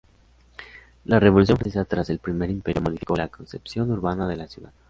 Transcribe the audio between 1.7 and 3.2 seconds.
tras el Primer Imperio modificó